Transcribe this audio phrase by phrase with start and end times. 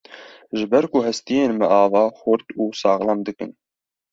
[0.55, 3.51] Ji ber ku hestiyên me ava, xurt û saxlem dikin.